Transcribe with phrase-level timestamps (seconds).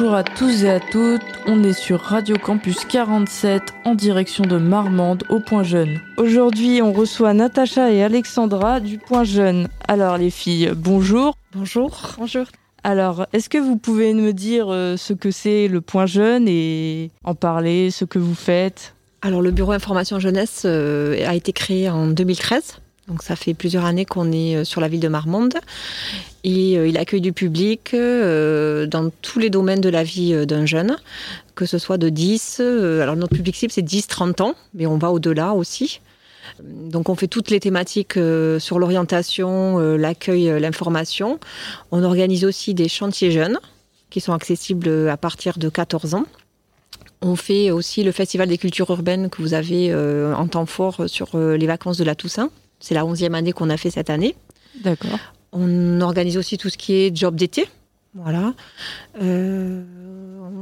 [0.00, 4.56] Bonjour à tous et à toutes, on est sur Radio Campus 47 en direction de
[4.56, 6.00] Marmande au Point Jeune.
[6.16, 9.68] Aujourd'hui on reçoit Natacha et Alexandra du Point Jeune.
[9.88, 11.36] Alors les filles, bonjour.
[11.52, 12.14] Bonjour.
[12.16, 12.46] Bonjour.
[12.82, 17.10] Alors, est-ce que vous pouvez me dire euh, ce que c'est le Point Jeune et
[17.22, 18.94] en parler, ce que vous faites?
[19.20, 22.80] Alors le Bureau Information Jeunesse euh, a été créé en 2013.
[23.10, 25.54] Donc ça fait plusieurs années qu'on est euh, sur la ville de Marmande
[26.44, 30.96] et il accueille du public dans tous les domaines de la vie d'un jeune,
[31.54, 35.10] que ce soit de 10, alors notre public cible c'est 10-30 ans, mais on va
[35.10, 36.00] au-delà aussi.
[36.62, 38.18] Donc on fait toutes les thématiques
[38.58, 41.38] sur l'orientation, l'accueil, l'information.
[41.90, 43.58] On organise aussi des chantiers jeunes
[44.08, 46.24] qui sont accessibles à partir de 14 ans.
[47.20, 51.36] On fait aussi le Festival des cultures urbaines que vous avez en temps fort sur
[51.36, 52.48] les vacances de la Toussaint.
[52.80, 54.34] C'est la 11e année qu'on a fait cette année.
[54.82, 55.18] D'accord.
[55.52, 57.68] On organise aussi tout ce qui est job d'été.
[58.14, 58.54] Voilà.
[59.22, 59.82] Euh,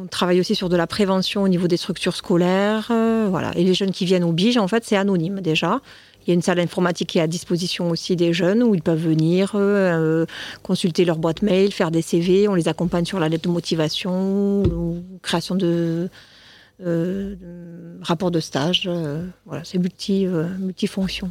[0.03, 2.89] on travaille aussi sur de la prévention au niveau des structures scolaires.
[2.91, 3.57] Euh, voilà.
[3.57, 5.81] Et les jeunes qui viennent au BIGE, en fait, c'est anonyme déjà.
[6.23, 8.83] Il y a une salle informatique qui est à disposition aussi des jeunes où ils
[8.83, 10.27] peuvent venir euh,
[10.63, 12.49] consulter leur boîte mail, faire des CV.
[12.49, 16.11] On les accompagne sur la lettre de motivation ou création de,
[16.81, 17.39] de
[18.03, 18.91] rapport de stage.
[19.47, 21.31] voilà, c'est multi, multifonction.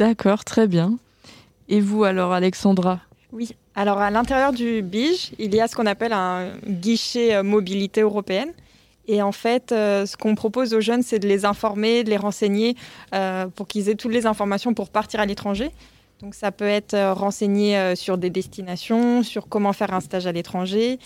[0.00, 0.98] D'accord, très bien.
[1.68, 3.00] Et vous alors, Alexandra?
[3.32, 8.00] Oui, alors à l'intérieur du BIGE, il y a ce qu'on appelle un guichet mobilité
[8.00, 8.52] européenne.
[9.06, 12.16] Et en fait, euh, ce qu'on propose aux jeunes, c'est de les informer, de les
[12.16, 12.76] renseigner
[13.14, 15.70] euh, pour qu'ils aient toutes les informations pour partir à l'étranger.
[16.20, 20.26] Donc ça peut être euh, renseigné euh, sur des destinations, sur comment faire un stage
[20.26, 20.98] à l'étranger,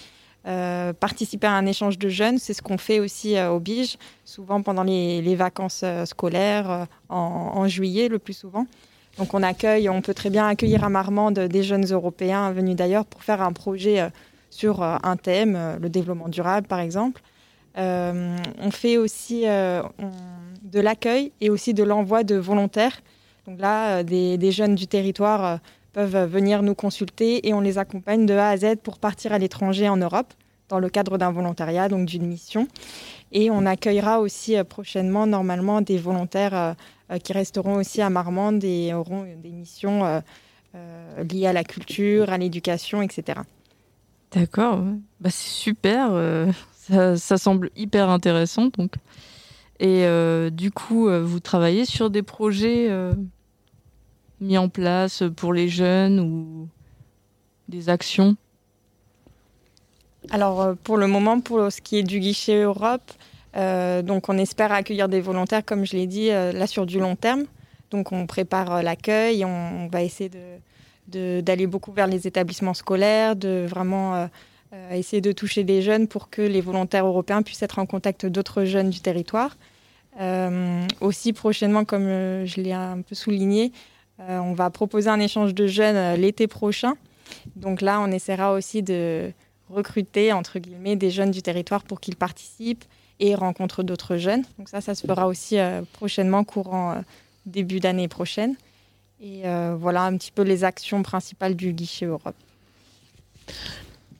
[0.46, 2.38] euh, participer à un échange de jeunes.
[2.38, 8.18] C'est ce qu'on fait aussi au BIGE, souvent pendant les, vacances scolaires, en, juillet le
[8.18, 8.66] plus souvent.
[9.18, 13.04] Donc on accueille, on peut très bien accueillir à Marmande des jeunes Européens venus d'ailleurs
[13.04, 14.08] pour faire un projet
[14.50, 17.22] sur un thème, le développement durable par exemple.
[17.76, 19.82] Euh, on fait aussi euh,
[20.62, 23.00] de l'accueil et aussi de l'envoi de volontaires.
[23.46, 25.56] Donc là, euh, des, jeunes du territoire euh,
[25.92, 29.38] peuvent venir nous consulter et on les accompagne de A à Z pour partir à
[29.38, 30.32] l'étranger en Europe
[30.74, 32.66] dans le cadre d'un volontariat, donc d'une mission.
[33.30, 36.74] Et on accueillera aussi euh, prochainement, normalement, des volontaires
[37.10, 40.20] euh, qui resteront aussi à Marmande et auront des missions euh,
[41.30, 43.40] liées à la culture, à l'éducation, etc.
[44.32, 44.80] D'accord,
[45.20, 46.10] bah, c'est super.
[47.16, 48.68] Ça, semble hyper intéressant.
[48.76, 48.94] Donc.
[49.80, 53.12] Et euh, du coup, euh, vous travaillez sur des projets euh,
[54.40, 56.68] mis en place pour les jeunes ou
[57.68, 58.36] des actions?
[60.30, 63.12] Alors, euh, pour le moment, pour ce qui est du guichet Europe,
[63.56, 66.98] euh, donc on espère accueillir des volontaires, comme je l'ai dit, euh, là sur du
[66.98, 67.44] long terme.
[67.90, 70.30] Donc on prépare l'accueil, on, va essayer
[71.06, 74.28] d'aller beaucoup vers les établissements scolaires, de vraiment
[74.90, 78.64] essayer de toucher des jeunes pour que les volontaires européens puissent être en contact d'autres
[78.64, 79.56] jeunes du territoire.
[81.00, 82.06] Aussi prochainement, comme
[82.46, 83.70] je l'ai un peu souligné,
[84.18, 86.94] on va proposer un échange de jeunes l'été prochain.
[87.54, 89.30] Donc là, on essaiera aussi de
[89.70, 92.84] recruter, entre guillemets, des jeunes du territoire pour qu'ils participent
[93.20, 94.42] et rencontrent d'autres jeunes.
[94.58, 97.00] Donc ça, ça se fera aussi euh, prochainement, courant euh,
[97.46, 98.56] début d'année prochaine.
[99.20, 99.44] Et
[99.78, 102.34] voilà un petit peu les actions principales du guichet Europe.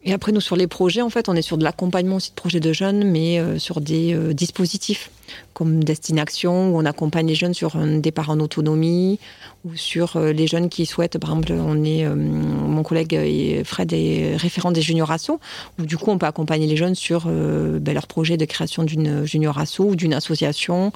[0.04, 2.34] Et après, nous, sur les projets, en fait, on est sur de l'accompagnement aussi de
[2.34, 5.10] projets de jeunes, mais euh, sur des euh, dispositifs
[5.52, 9.18] comme Destination, où on accompagne les jeunes sur un départ en autonomie,
[9.64, 13.92] ou sur euh, les jeunes qui souhaitent, par exemple, on est, euh, mon collègue Fred
[13.92, 15.40] est référent des junior assos,
[15.78, 18.82] où du coup, on peut accompagner les jeunes sur euh, ben, leur projet de création
[18.82, 20.92] d'une junior asso ou d'une association,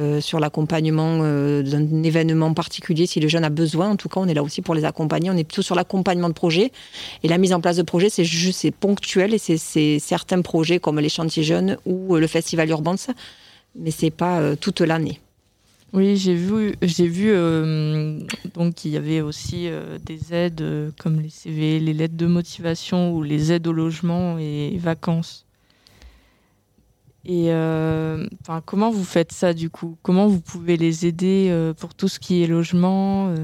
[0.00, 3.90] euh, sur l'accompagnement euh, d'un événement particulier, si le jeune a besoin.
[3.90, 5.30] En tout cas, on est là aussi pour les accompagner.
[5.30, 6.72] On est plutôt sur l'accompagnement de projet.
[7.22, 11.08] Et la mise en place de projets, c'est ponctuel et c'est certains projets comme les
[11.08, 12.96] chantiers jeunes ou le festival Urbans,
[13.78, 15.20] mais c'est pas euh, toute l'année.
[15.94, 18.20] Oui, j'ai vu, j'ai vu euh,
[18.54, 23.14] donc qu'il y avait aussi euh, des aides comme les CV, les lettres de motivation
[23.14, 25.46] ou les aides au logement et vacances.
[27.24, 28.26] Et euh,
[28.66, 29.96] comment vous faites ça du coup?
[30.02, 33.34] Comment vous pouvez les aider pour tout ce qui est logement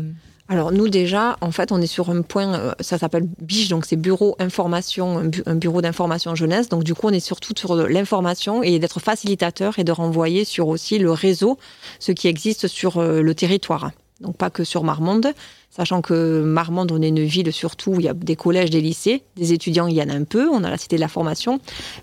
[0.49, 3.87] Alors nous déjà, en fait, on est sur un point, euh, ça s'appelle BIGE, donc
[3.87, 6.69] c'est bureau information, un, bu un bureau d'information jeunesse.
[6.69, 10.69] Donc du coup, on est surtout sur l'information et d'être facilitateur et de renvoyer sur
[10.69, 11.58] aussi le réseau,
[11.99, 13.91] ce qui existe sur euh, le territoire.
[14.20, 15.29] donc pas que sur Marmande,
[15.75, 18.81] sachant que Marmande, on est une ville surtout où il y a des collèges, des
[18.81, 21.09] lycées, des étudiants, il y en a un peu, on a la cité de la
[21.09, 21.59] formation,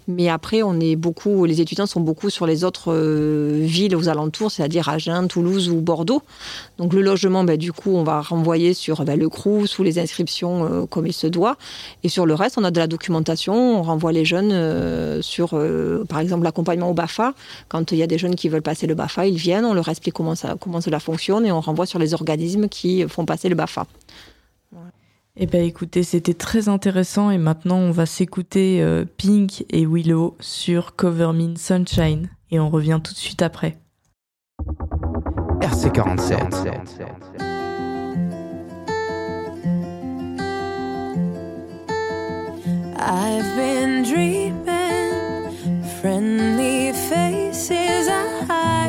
[0.09, 4.09] mais après, on est beaucoup, les étudiants sont beaucoup sur les autres euh, villes aux
[4.09, 6.21] alentours, c'est-à-dire Agen, Toulouse ou Bordeaux.
[6.79, 9.99] Donc le logement, ben, du coup, on va renvoyer sur ben, le CRUS ou les
[9.99, 11.55] inscriptions euh, comme il se doit,
[12.03, 15.57] et sur le reste, on a de la documentation, on renvoie les jeunes euh, sur,
[16.09, 17.33] par exemple, l'accompagnement au BAFA.
[17.69, 19.87] Quand il y a des jeunes qui veulent passer le BAFA, ils viennent, on leur
[19.87, 23.47] explique comment ça, comment cela fonctionne, et on renvoie sur les organismes qui font passer
[23.47, 23.60] le BAFA.
[25.37, 30.35] Eh bien écoutez, c'était très intéressant et maintenant on va s'écouter euh, Pink et Willow
[30.41, 33.77] sur Cover Me Sunshine et on revient tout de suite après.
[35.61, 36.81] RC47.
[43.03, 45.51] I've been dreaming,
[46.01, 48.07] friendly faces.
[48.09, 48.80] I've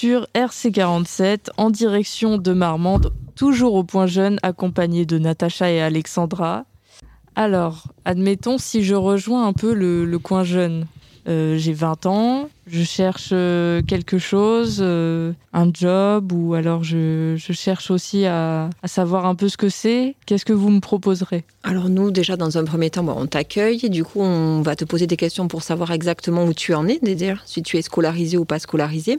[0.00, 6.66] sur RC47 en direction de Marmande, toujours au point jeune, accompagné de Natacha et Alexandra.
[7.34, 10.86] Alors, admettons si je rejoins un peu le, le coin jeune.
[11.28, 17.36] Euh, j'ai 20 ans, je cherche euh, quelque chose, euh, un job, ou alors je,
[17.36, 20.14] cherche aussi à, savoir un peu ce que c'est.
[20.24, 21.44] Qu'est-ce que vous me proposerez?
[21.64, 24.86] Alors nous, déjà, dans un premier temps, on t'accueille, et du coup, on va te
[24.86, 28.38] poser des questions pour savoir exactement où tu en es, dire si tu es scolarisé
[28.38, 29.18] ou pas scolarisé.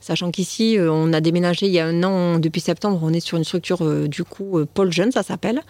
[0.00, 3.36] Sachant qu'ici, on a déménagé il y a un an, depuis septembre, on est sur
[3.36, 5.60] une structure, du coup, Pôle Jeune, ça s'appelle.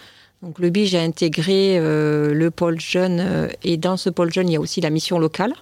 [0.43, 4.57] Donc le BIJ a intégré le pôle jeune et dans ce pôle jeune, il y
[4.57, 5.53] a aussi la mission locale.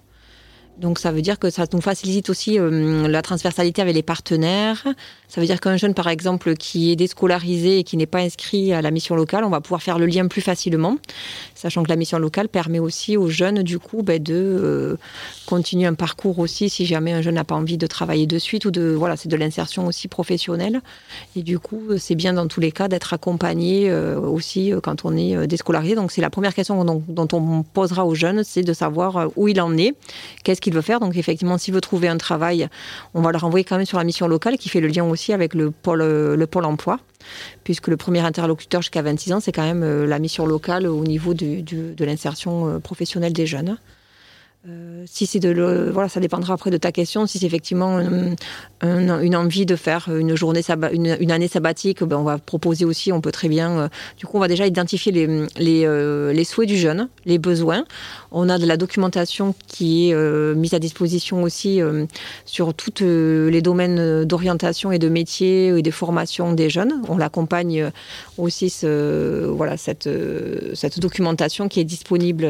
[0.79, 4.87] Donc ça veut dire que ça nous facilite aussi euh, la transversalité avec les partenaires.
[5.27, 8.73] Ça veut dire qu'un jeune, par exemple, qui est déscolarisé et qui n'est pas inscrit
[8.73, 10.97] à la mission locale, on va pouvoir faire le lien plus facilement,
[11.55, 14.97] sachant que la mission locale permet aussi aux jeunes, du coup, ben, de euh,
[15.47, 18.65] continuer un parcours aussi, si jamais un jeune n'a pas envie de travailler de suite,
[18.65, 20.81] ou de voilà, c'est de l'insertion aussi professionnelle.
[21.35, 25.17] Et du coup, c'est bien dans tous les cas d'être accompagné euh, aussi quand on
[25.17, 25.97] est déscolarisé.
[25.97, 29.49] Donc c'est la première question dont, dont on posera aux jeunes, c'est de savoir où
[29.49, 29.95] il en est,
[30.45, 31.01] qu'est-ce veut faire.
[31.01, 32.69] Donc effectivement, s'il veut trouver un travail,
[33.15, 35.33] on va le renvoyer quand même sur la mission locale qui fait le lien aussi
[35.33, 36.99] avec le pôle, le pôle emploi,
[37.65, 41.05] puisque le premier interlocuteur jusqu'à 26 ans, c'est quand même euh, la mission locale au
[41.05, 43.79] niveau de l'insertion euh, professionnelle des jeunes.
[44.69, 47.27] Euh, si c'est de le, voilà, ça dépendra après de ta question.
[47.27, 48.35] Si c'est effectivement un-
[48.83, 50.61] un- une envie de faire une journée
[50.93, 53.11] une, année sabbatique, ben on va proposer aussi.
[53.13, 53.71] On peut très bien.
[53.79, 57.39] euh, du coup, on va déjà identifier les, les, euh, les souhaits du jeune, les
[57.39, 57.85] besoins.
[58.31, 60.15] On a de la documentation qui est
[60.55, 61.81] mise à disposition aussi
[62.45, 67.01] sur tous les domaines d'orientation et de métier et de formation des jeunes.
[67.09, 67.91] On l'accompagne
[68.37, 70.09] aussi voilà cette
[70.75, 72.47] cette documentation qui est disponible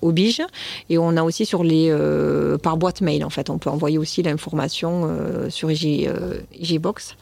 [0.00, 0.40] au Bige.
[0.88, 3.98] Et on a aussi sur les euh, par boîte mail en fait, on peut envoyer
[3.98, 7.16] aussi l'information euh, sur IG, euh, IGBox.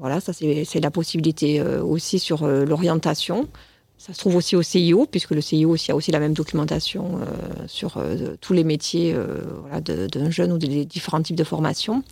[0.00, 3.46] Voilà, ça c'est la possibilité aussi sur l'orientation.
[4.06, 7.20] Ça se trouve aussi au CIO, puisque le CIO aussi a aussi la même documentation
[7.22, 11.42] euh, sur euh, tous les métiers euh, voilà, d'un jeune ou des différents types de
[11.42, 12.02] formations.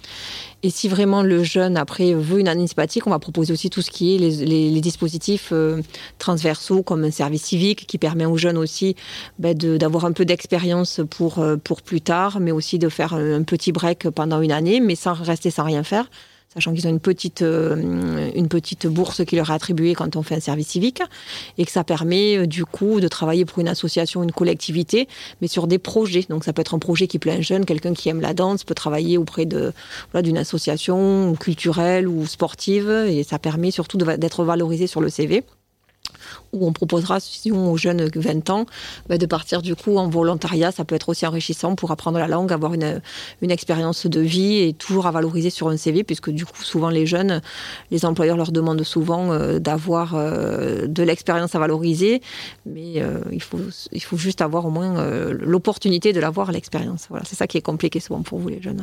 [0.63, 2.65] Et si vraiment le jeune après veut une année
[3.05, 5.83] on va proposer aussi tout ce qui est les, dispositifs euh,
[6.19, 8.97] transversaux comme un service civique qui permet aux jeunes aussi
[9.39, 13.71] ben, d'avoir un peu d'expérience pour, pour plus tard, mais aussi de faire un petit
[13.71, 16.09] break pendant une année, mais sans rester sans rien faire,
[16.55, 20.23] sachant qu'ils ont une petite, euh, une petite bourse qui leur est attribuée quand on
[20.23, 21.03] fait un service civique,
[21.59, 25.09] et que ça permet euh, du coup de travailler pour une association, une collectivité,
[25.41, 26.27] mais sur des projets.
[26.29, 28.35] Donc ça peut être un projet qui plaît à un jeune, quelqu'un qui aime la
[28.35, 29.73] danse peut travailler auprès de
[30.13, 35.45] voilà, d'une association culturelle ou sportive, et ça permet surtout d'être valorisé sur le CV
[36.53, 37.19] où on proposera
[37.51, 38.67] aux jeunes 20 ans
[39.09, 40.71] bah, de partir du coup en volontariat.
[40.71, 43.01] Ça peut être aussi enrichissant pour apprendre la langue, avoir une,
[43.41, 46.91] une expérience de vie et toujours à valoriser sur un CV, puisque du coup souvent
[46.91, 47.41] les jeunes,
[47.91, 52.21] les employeurs leur demandent souvent euh, d'avoir euh, de l'expérience à valoriser,
[52.67, 53.61] mais euh, il, faut,
[53.93, 54.83] il faut juste avoir au moins
[55.31, 57.07] l'opportunité de l'avoir, l'expérience.
[57.09, 58.81] Voilà, c'est ça qui est compliqué souvent pour vous les jeunes.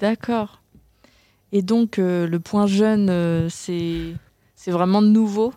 [0.00, 0.60] D'accord.
[1.52, 4.14] Et donc, le point jeune, c'est
[4.66, 5.52] vraiment nouveau?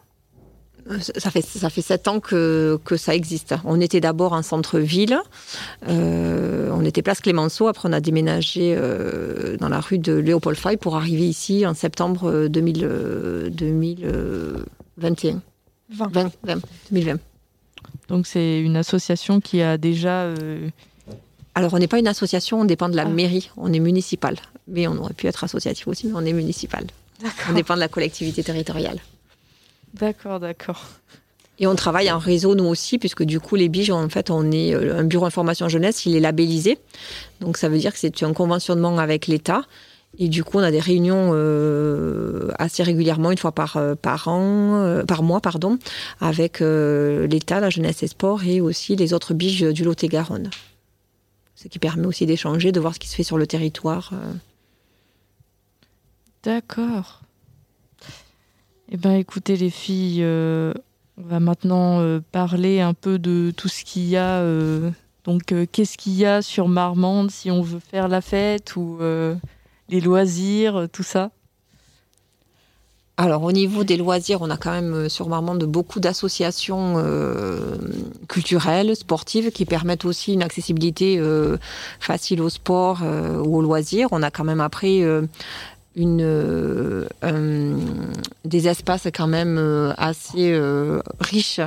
[1.17, 3.55] Ça fait, ça fait sept ans que, que ça existe.
[3.65, 5.17] On était d'abord en centre-ville,
[5.89, 10.57] euh, on était place Clémenceau, après on a déménagé euh, dans la rue de Léopold
[10.57, 15.41] Fay pour arriver ici en septembre euh, 2000, euh, 2021.
[15.89, 16.11] 20.
[16.13, 16.59] 20, 20,
[16.91, 17.19] 2020.
[18.09, 20.21] Donc, c'est une association qui a déjà.
[20.23, 20.69] euh,
[21.55, 23.09] Alors on n'est pas une association, on dépend de la Ah.
[23.09, 24.35] mairie, on est municipal.
[24.67, 26.85] Mais on aurait pu être associatif aussi, mais on est municipal.
[27.49, 28.99] On dépend de la collectivité territoriale.
[29.93, 30.85] D'accord, d'accord.
[31.59, 34.51] Et on travaille en réseau, nous aussi, puisque du coup, les biges, en fait, on
[34.51, 36.77] est euh, un bureau information jeunesse, il est labellisé.
[37.41, 39.63] Donc, ça veut dire que c'est un conventionnement avec l'État.
[40.19, 44.27] Et du coup, on a des réunions euh, assez régulièrement, une fois par, euh, par
[44.27, 45.77] an, euh, par mois, pardon,
[46.19, 50.49] avec euh, l'État, la jeunesse et sport, et aussi les autres biges du Lot-et-Garonne.
[51.55, 54.11] Ce qui permet aussi d'échanger, de voir ce qui se fait sur le territoire.
[56.43, 57.21] D'accord.
[58.89, 60.73] Eh bien, écoutez, les filles, euh,
[61.17, 64.39] on va maintenant euh, parler un peu de tout ce qu'il y a.
[64.39, 64.91] euh,
[65.25, 68.99] donc, qu'est-ce qu'il y a sur Marmande si on veut faire la fête ou
[69.89, 71.31] les loisirs, tout ça
[73.17, 77.03] Alors, au niveau des loisirs, on a quand même sur Marmande beaucoup d'associations
[78.29, 81.21] culturelles, sportives, qui permettent aussi une accessibilité
[81.99, 84.07] facile au sport ou aux loisirs.
[84.11, 85.03] On a quand même après
[85.97, 87.75] une, euh, un-
[88.45, 91.59] des espaces quand même euh, assez euh, riches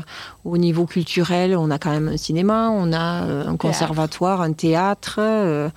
[0.44, 1.56] au niveau culturel.
[1.56, 5.16] On a quand même un cinéma, on a euh, un conservatoire, un théâtre.
[5.18, 5.68] euh,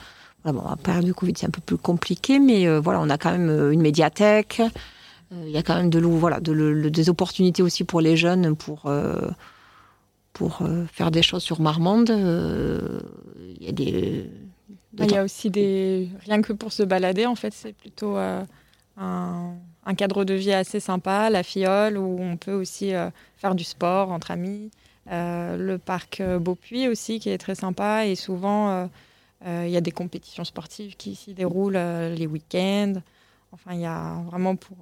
[0.44, 3.10] voilà, bon, à part du Covid, c'est un peu plus compliqué, mais euh, voilà, on
[3.10, 4.62] a quand même euh, une médiathèque.
[4.62, 8.16] Euh, Il y a quand même de voilà, de le- des opportunités aussi pour les
[8.16, 9.32] jeunes pour, euh,
[10.34, 12.12] pour euh, faire des choses sur Marmande.
[12.12, 13.00] Euh,
[13.60, 14.30] Il y a des.
[15.00, 16.10] Ah, Il y a aussi des.
[16.26, 18.44] Rien que pour se balader, en fait, c'est plutôt euh,
[18.98, 19.54] un,
[19.86, 23.64] un cadre de vie assez sympa, la fiole, où on peut aussi euh, faire du
[23.64, 24.72] sport entre amis.
[25.12, 28.06] Euh, le parc Beaupuy aussi, qui est très sympa.
[28.06, 28.90] Et souvent,
[29.46, 31.78] il y a des compétitions sportives qui s'y déroulent
[32.16, 32.94] les week-ends.
[33.52, 34.78] Enfin, il y a vraiment pour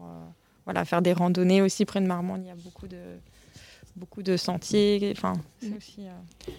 [0.65, 2.41] voilà, faire des randonnées aussi près de Marmande.
[2.43, 2.97] Il y a beaucoup de,
[3.95, 5.13] beaucoup de sentiers.
[5.15, 6.51] Enfin, c'est aussi euh,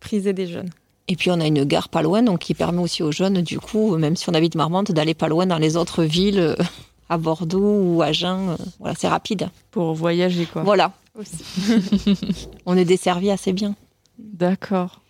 [0.00, 0.70] prisé des jeunes.
[1.08, 3.58] Et puis on a une gare pas loin, donc qui permet aussi aux jeunes, du
[3.60, 6.56] coup, même si on habite Marmande, d'aller pas loin dans les autres villes, euh,
[7.10, 8.50] à Bordeaux ou à Agen.
[8.50, 9.50] euh, Voilà, c'est rapide.
[9.70, 10.62] pour voyager, quoi.
[10.62, 11.44] Voilà, Aussi.
[12.66, 13.74] on est desservi assez bien.
[14.18, 15.00] D'accord.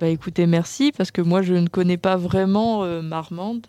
[0.00, 3.66] Bah écoutez, merci, parce que moi, je ne connais pas vraiment euh, Marmande.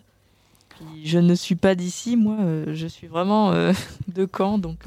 [0.70, 3.72] Puis, je ne suis pas d'ici, moi, euh, je suis vraiment euh,
[4.14, 4.78] de Caen, donc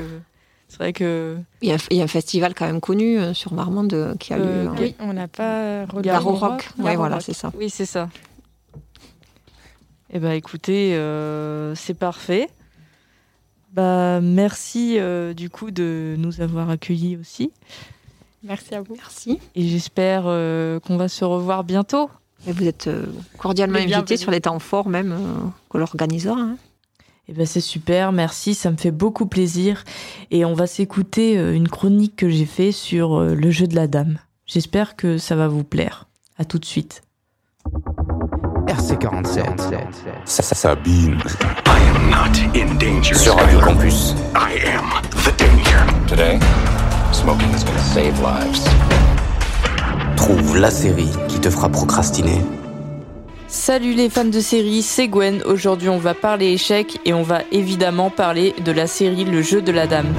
[0.70, 1.36] c'est vrai que...
[1.62, 4.16] Il y, a, il y a un festival quand même connu euh, sur Marmande euh,
[4.16, 4.70] qui a Euh, lieu.
[4.70, 4.76] hein.
[4.80, 6.42] Oui, on n'a pas au Garo Rock.
[6.52, 6.70] Rock.
[6.78, 7.52] Oui, voilà, c'est ça.
[7.58, 8.08] Oui, c'est ça.
[10.12, 12.50] Eh ben écoutez, euh, c'est parfait.
[13.74, 17.52] Bah merci euh, du coup de nous avoir accueillis aussi.
[18.44, 18.96] Merci à vous.
[18.96, 19.40] Merci.
[19.54, 22.10] Et j'espère euh, qu'on va se revoir bientôt.
[22.48, 23.06] Et vous êtes euh,
[23.38, 24.20] cordialement bienvenus.
[24.20, 25.18] sur les temps forts même euh,
[25.68, 26.40] qu'on l'organisera.
[26.40, 26.58] hein.
[27.32, 29.84] Eh ben c'est super, merci, ça me fait beaucoup plaisir.
[30.32, 33.76] Et on va s'écouter euh, une chronique que j'ai fait sur euh, le jeu de
[33.76, 34.18] la dame.
[34.48, 36.08] J'espère que ça va vous plaire.
[36.40, 37.04] À tout de suite.
[38.66, 39.44] RC47.
[40.26, 41.20] Ça, ça, Sabine.
[41.68, 43.14] I am not in danger.
[43.14, 44.16] Sur Radio Campus.
[44.34, 44.90] I am
[45.24, 45.86] the danger.
[46.08, 46.40] Today,
[47.12, 48.68] smoking is gonna save lives.
[50.18, 52.42] Trouve la série qui te fera procrastiner.
[53.52, 55.42] Salut les fans de série, c'est Gwen.
[55.44, 59.60] Aujourd'hui on va parler échecs et on va évidemment parler de la série Le jeu
[59.64, 60.14] de la dame.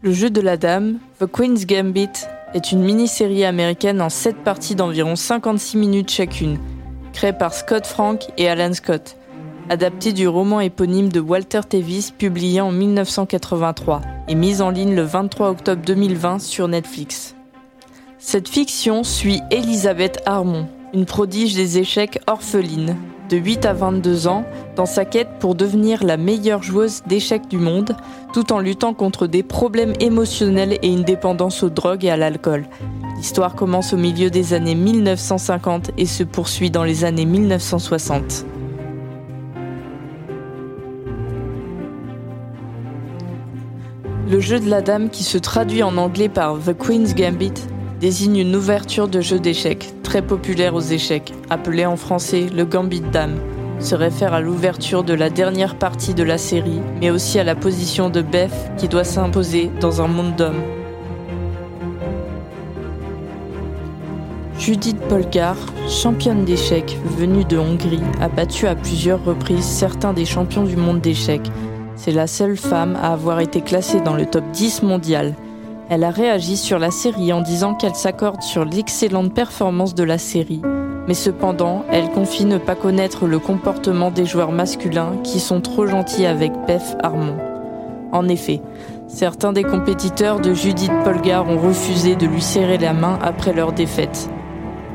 [0.00, 2.12] Le jeu de la dame, The Queen's Gambit,
[2.54, 6.58] est une mini-série américaine en 7 parties d'environ 56 minutes chacune,
[7.12, 9.16] créée par Scott Frank et Alan Scott,
[9.68, 15.02] adaptée du roman éponyme de Walter Tevis publié en 1983 et mise en ligne le
[15.02, 17.34] 23 octobre 2020 sur Netflix.
[18.18, 22.96] Cette fiction suit Elisabeth Harmon, une prodige des échecs orpheline,
[23.28, 24.44] de 8 à 22 ans,
[24.76, 27.96] dans sa quête pour devenir la meilleure joueuse d'échecs du monde,
[28.32, 32.64] tout en luttant contre des problèmes émotionnels et une dépendance aux drogues et à l'alcool.
[33.16, 38.46] L'histoire commence au milieu des années 1950 et se poursuit dans les années 1960.
[44.28, 47.52] Le jeu de la dame, qui se traduit en anglais par The Queen's Gambit,
[48.00, 53.00] désigne une ouverture de jeu d'échecs, très populaire aux échecs, appelé en français le Gambit
[53.00, 53.38] Dame,
[53.80, 57.54] se réfère à l'ouverture de la dernière partie de la série, mais aussi à la
[57.54, 60.62] position de Beth qui doit s'imposer dans un monde d'hommes.
[64.58, 65.56] Judith Polgar,
[65.88, 71.00] championne d'échecs venue de Hongrie, a battu à plusieurs reprises certains des champions du monde
[71.00, 71.50] d'échecs.
[71.96, 75.34] C'est la seule femme à avoir été classée dans le top 10 mondial.
[75.94, 80.18] Elle a réagi sur la série en disant qu'elle s'accorde sur l'excellente performance de la
[80.18, 80.60] série,
[81.06, 85.86] mais cependant, elle confie ne pas connaître le comportement des joueurs masculins qui sont trop
[85.86, 87.36] gentils avec Beth Harmon.
[88.10, 88.60] En effet,
[89.06, 93.72] certains des compétiteurs de Judith Polgar ont refusé de lui serrer la main après leur
[93.72, 94.28] défaite.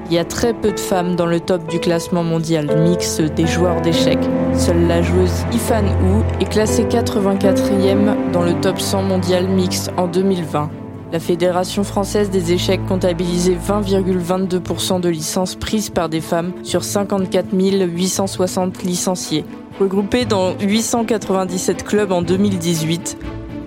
[0.07, 3.47] Il y a très peu de femmes dans le top du classement mondial mixte des
[3.47, 4.27] joueurs d'échecs.
[4.53, 10.07] Seule la joueuse Ifan Hu est classée 84e dans le top 100 mondial mixte en
[10.07, 10.69] 2020.
[11.11, 17.47] La Fédération française des échecs comptabilisait 20,22% de licences prises par des femmes sur 54
[17.51, 19.43] 860 licenciés.
[19.79, 23.17] Regroupée dans 897 clubs en 2018,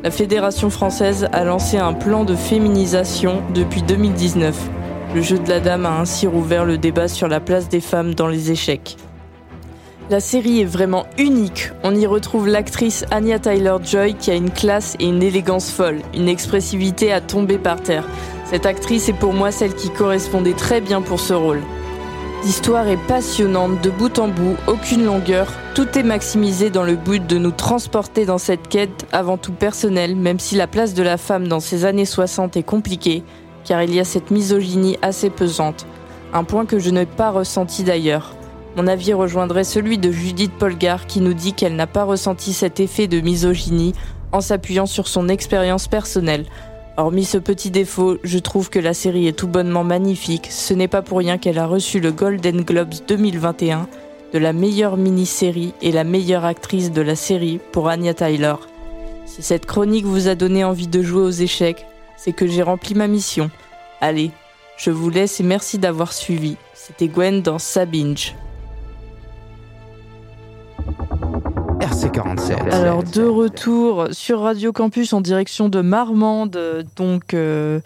[0.04, 4.56] la Fédération française a lancé un plan de féminisation depuis 2019.
[5.12, 8.14] Le jeu de la dame a ainsi rouvert le débat sur la place des femmes
[8.14, 8.96] dans les échecs.
[10.12, 11.70] La série est vraiment unique.
[11.84, 16.28] On y retrouve l'actrice Anya Tyler-Joy qui a une classe et une élégance folle, une
[16.28, 18.06] expressivité à tomber par terre.
[18.44, 21.62] Cette actrice est pour moi celle qui correspondait très bien pour ce rôle.
[22.44, 27.26] L'histoire est passionnante de bout en bout, aucune longueur, tout est maximisé dans le but
[27.26, 31.16] de nous transporter dans cette quête avant tout personnelle, même si la place de la
[31.16, 33.22] femme dans ces années 60 est compliquée,
[33.64, 35.86] car il y a cette misogynie assez pesante,
[36.34, 38.34] un point que je n'ai pas ressenti d'ailleurs.
[38.76, 42.80] Mon avis rejoindrait celui de Judith Polgar qui nous dit qu'elle n'a pas ressenti cet
[42.80, 43.92] effet de misogynie
[44.32, 46.46] en s'appuyant sur son expérience personnelle.
[46.96, 50.48] Hormis ce petit défaut, je trouve que la série est tout bonnement magnifique.
[50.50, 53.88] Ce n'est pas pour rien qu'elle a reçu le Golden Globes 2021
[54.32, 58.54] de la meilleure mini-série et la meilleure actrice de la série pour Anya Tyler.
[59.26, 62.94] Si cette chronique vous a donné envie de jouer aux échecs, c'est que j'ai rempli
[62.94, 63.50] ma mission.
[64.00, 64.30] Allez,
[64.78, 66.56] je vous laisse et merci d'avoir suivi.
[66.72, 68.34] C'était Gwen dans Sabinge.
[71.80, 72.70] RC47.
[72.70, 77.80] Alors de retour sur Radio Campus en direction de Marmande, donc euh,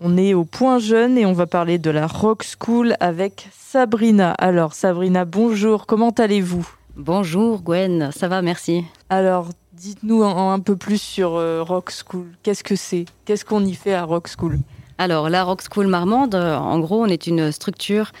[0.00, 4.32] on est au point jeune et on va parler de la Rock School avec Sabrina.
[4.32, 6.66] Alors Sabrina, bonjour, comment allez-vous?
[6.96, 8.84] Bonjour Gwen, ça va, merci.
[9.10, 12.26] Alors dites-nous un, un peu plus sur euh, Rock School.
[12.42, 13.04] Qu'est-ce que c'est?
[13.24, 14.58] Qu'est-ce qu'on y fait à Rock School?
[14.98, 18.12] Alors, la Rock School Marmande, euh, en gros, on est une structure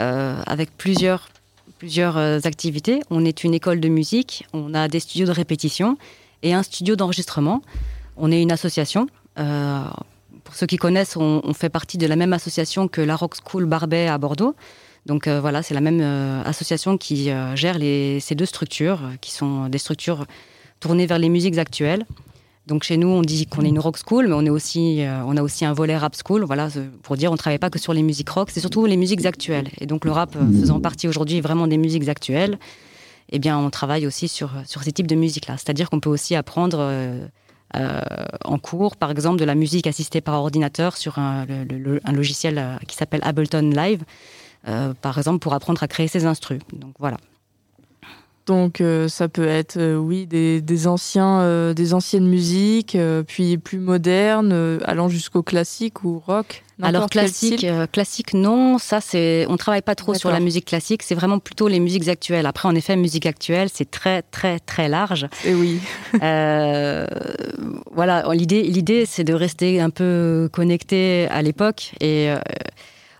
[0.00, 1.28] euh, avec plusieurs,
[1.78, 3.00] plusieurs euh, activités.
[3.10, 5.98] On est une école de musique, on a des studios de répétition
[6.42, 7.62] et un studio d'enregistrement.
[8.16, 9.06] On est une association.
[9.38, 9.84] Euh,
[10.44, 13.66] pour ceux qui connaissent, on, fait partie de la même association que la Rock School
[13.66, 14.54] Barbet à Bordeaux.
[15.04, 16.00] Donc euh, voilà, c'est la même
[16.44, 20.24] association qui gère ces deux structures, qui sont des structures
[20.80, 22.06] tournées vers les musiques actuelles.
[22.66, 25.22] Donc chez nous, on dit qu'on est une rock school, mais on, est aussi, euh,
[25.24, 26.42] on a aussi un volet rap school.
[26.44, 26.68] Voilà,
[27.02, 29.24] pour dire, on ne travaille pas que sur les musiques rock, c'est surtout les musiques
[29.24, 29.68] actuelles.
[29.80, 32.58] Et donc le rap euh, faisant partie aujourd'hui vraiment des musiques actuelles,
[33.30, 35.56] eh bien, on travaille aussi sur, sur ces types de musique-là.
[35.56, 37.26] C'est-à-dire qu'on peut aussi apprendre euh,
[38.44, 41.46] en cours, par exemple, de la musique assistée par ordinateur sur un,
[42.04, 44.02] un logiciel qui s'appelle Ableton Live,
[45.02, 46.60] par exemple, pour apprendre à créer ses instrus.
[46.72, 47.16] Donc voilà.
[48.46, 53.80] Donc euh, ça peut être euh, oui des, anciens euh, des anciennes musiques puis plus
[53.80, 56.62] modernes allant jusqu'au classique ou rock.
[56.80, 61.14] Alors classique classique non, ça c'est on travaille pas trop sur la musique classique, c'est
[61.14, 62.46] vraiment plutôt les musiques actuelles.
[62.46, 65.24] Après en effet musique actuelle, c'est très très très large.
[65.44, 65.80] Et eh oui.
[67.90, 72.32] voilà, l'idée l'idée c'est de rester un peu connecté à l'époque et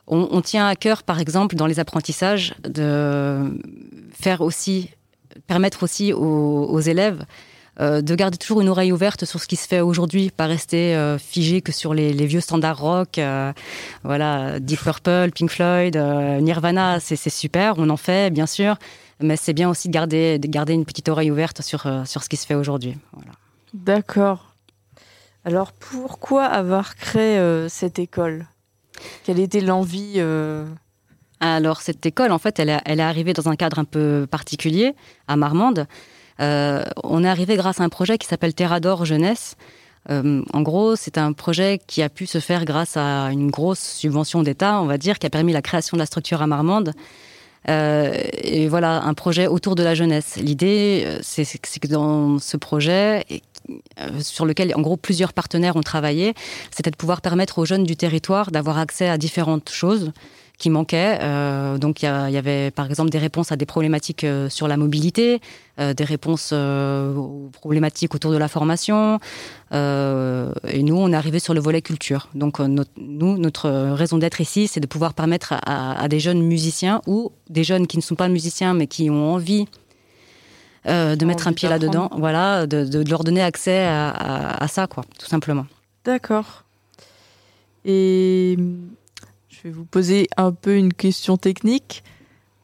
[0.09, 3.59] on, on, tient à cœur, par exemple, dans les apprentissages, de
[4.13, 4.91] faire aussi
[5.47, 7.25] permettre aussi aux, élèves
[7.81, 10.97] euh, de garder toujours une oreille ouverte sur ce qui se fait aujourd'hui, pas rester
[10.97, 13.19] euh, figé que sur les, vieux standards rock.
[13.19, 13.53] Euh,
[14.03, 18.77] voilà, Deep Purple, Pink Floyd, Nirvana, c'est super, on en fait bien sûr,
[19.21, 22.29] mais c'est bien aussi de garder, de garder une petite oreille ouverte sur, sur ce
[22.29, 22.97] qui se fait aujourd'hui.
[23.75, 24.55] D'accord.
[25.45, 28.47] Alors pourquoi avoir créé cette école?
[29.25, 30.21] Quelle était l'envie
[31.41, 34.95] alors cette école, en fait, elle est, arrivée dans un cadre un peu particulier
[35.29, 35.87] à Marmande.
[36.41, 39.57] Euh, on est arrivé grâce à un projet qui s'appelle Terrador Jeunesse.
[40.09, 43.81] Euh, en gros, c'est un projet qui a pu se faire grâce à une grosse
[43.81, 46.93] subvention d'État, on va dire, qui a permis la création de la structure à Marmande.
[47.69, 50.37] Euh, et voilà, un projet autour de la jeunesse.
[50.37, 51.45] L'idée, c'est
[51.81, 53.27] que dans ce projet,
[54.21, 56.35] sur lequel, en gros, plusieurs partenaires ont travaillé,
[56.71, 60.13] c'était de pouvoir permettre aux jeunes du territoire d'avoir accès à différentes choses
[60.59, 61.19] qui manquaient.
[61.21, 64.77] Euh, donc il y, avait par exemple des réponses à des problématiques euh, sur la
[64.77, 65.41] mobilité,
[65.79, 69.19] euh, des réponses aux problématiques autour de la formation.
[69.73, 72.29] et nous, on est arrivé sur le volet culture.
[72.35, 77.33] Donc nous, notre raison d'être ici, c'est de pouvoir permettre à, des jeunes musiciens ou
[77.51, 79.67] des jeunes qui ne sont pas musiciens mais qui ont envie
[80.87, 85.27] de mettre un pied là-dedans, voilà, de, leur donner accès à, à ça, quoi, tout
[85.27, 85.67] simplement.
[86.05, 86.63] D'accord.
[87.85, 88.57] Et
[89.57, 92.03] je vais vous poser un peu une question technique.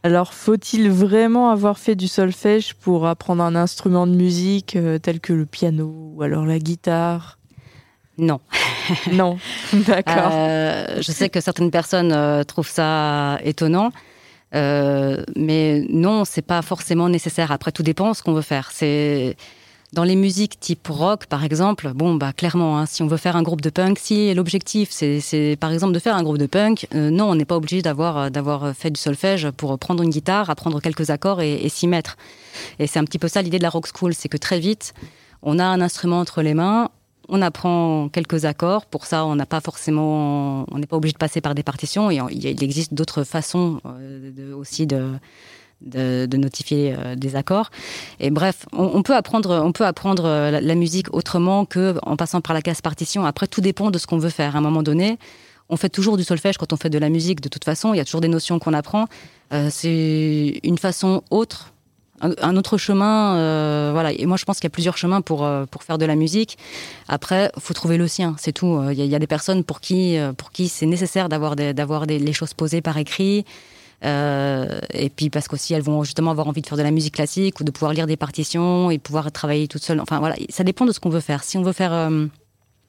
[0.02, 5.20] Alors, faut-il vraiment avoir fait du solfège pour apprendre un instrument de musique euh, tel
[5.20, 7.38] que le piano ou alors la guitare?
[8.18, 8.40] Non.
[9.12, 9.38] non,
[9.72, 10.33] d'accord.
[10.33, 13.90] Euh, je sais que certaines personnes euh, trouvent ça étonnant.
[14.52, 17.52] mais non, c'est pas forcément nécessaire.
[17.52, 18.70] Après, tout dépend de ce qu'on veut faire.
[18.72, 19.37] C'est
[19.92, 23.37] dans les musiques type rock, par exemple, bon, bah clairement, hein, si on veut faire
[23.37, 26.87] un groupe de punk, si l'objectif c'est par exemple de faire un groupe de punk,
[26.94, 30.11] euh, non, on n'est pas obligé d'avoir euh, d'avoir fait du solfège pour prendre une
[30.11, 32.16] guitare, apprendre quelques accords et, s'y mettre.
[32.78, 34.94] Et c'est un petit peu ça l'idée de la rock school, c'est que très vite,
[35.42, 36.88] on a un instrument entre les mains,
[37.28, 38.87] on apprend quelques accords.
[38.87, 42.11] Pour ça, on n'a pas forcément, on n'est pas obligé de passer par des partitions.
[42.11, 45.12] Et il existe d'autres façons euh, aussi de
[45.84, 47.70] de, notifier euh, des accords.
[48.20, 52.40] Et bref, on, peut apprendre, on peut apprendre euh, la, musique autrement que en passant
[52.40, 53.24] par la case partition.
[53.24, 54.56] Après, tout dépend de ce qu'on veut faire.
[54.56, 55.18] À un moment donné,
[55.68, 57.40] on fait toujours du solfège quand on fait de la musique.
[57.40, 59.06] De toute façon, il y a toujours des notions qu'on apprend.
[59.52, 61.72] Euh, c'est une façon autre,
[62.20, 63.92] un, autre chemin.
[63.92, 64.12] voilà.
[64.12, 66.56] Et moi, je pense qu'il y a plusieurs chemins pour pour faire de la musique.
[67.08, 68.36] Après, faut trouver le sien.
[68.38, 68.80] C'est tout.
[68.90, 72.80] Il y, a, des personnes pour qui pour qui c'est nécessaire d'avoir les choses posées
[72.80, 73.44] par écrit.
[74.04, 77.14] Euh, et puis parce qu'aussi elles vont justement avoir envie de faire de la musique
[77.14, 80.00] classique ou de pouvoir lire des partitions et pouvoir travailler toute seule.
[80.00, 81.44] Enfin voilà, ça dépend de ce qu'on veut faire.
[81.44, 82.26] Si on veut faire euh,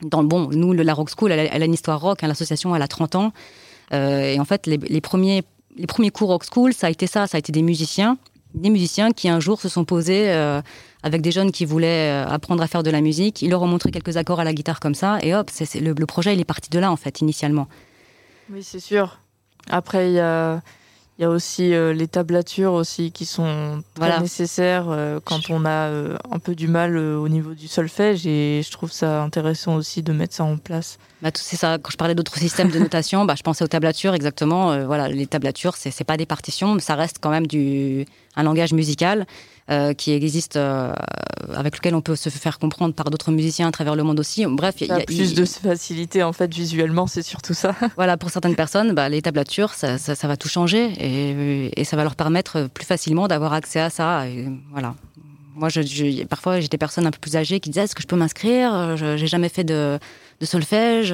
[0.01, 2.23] dans bon, nous la Rock School, elle, a une histoire rock.
[2.23, 3.31] Hein, L'association, elle a 30 ans.
[3.93, 5.43] Euh, et en fait, les, premiers
[5.77, 7.27] les premiers cours Rock School, ça a été ça.
[7.27, 8.17] Ça a été des musiciens,
[8.55, 10.31] des musiciens qui un jour se sont posés
[11.03, 13.43] avec des jeunes qui voulaient apprendre à faire de la musique.
[13.43, 16.05] Ils leur ont montré quelques accords à la guitare comme ça, et hop, le, le,
[16.05, 17.67] projet il est parti de là en fait initialement.
[18.51, 19.19] Oui, c'est sûr.
[19.69, 20.61] Après, il y a
[21.19, 25.63] il y a aussi euh, les tablatures aussi qui sont très nécessaires euh, quand on
[25.63, 29.75] a euh, un peu du mal au niveau du solfège et je trouve ça intéressant
[29.75, 30.97] aussi de mettre ça en place.
[31.23, 31.79] Bah, c'est ça.
[31.81, 34.85] Quand je parlais d'autres systèmes de notation, bah, je pensais aux tablatures exactement.
[34.85, 38.05] voilà, les tablatures, c'est, c'est pas des partitions, mais ça reste quand même du
[38.35, 39.25] un langage musical.
[39.69, 40.93] Euh, qui existe, euh,
[41.55, 44.45] avec lequel on peut se faire comprendre par d'autres musiciens à travers le monde aussi.
[44.45, 47.73] Bref, il y, a plus de facilité en fait visuellement, c'est surtout ça.
[47.95, 51.95] voilà, pour certaines personnes, bah, les tablatures, ça, ça, va tout changer et, et, ça
[51.95, 54.27] va leur permettre plus facilement d'avoir accès à ça.
[54.27, 54.95] Et voilà.
[55.55, 58.07] Moi, je, parfois, j'ai des personnes un peu plus âgées qui disent Est-ce que je
[58.07, 58.97] peux m'inscrire?
[58.97, 59.97] Je n'ai jamais fait de,
[60.39, 61.13] de solfège.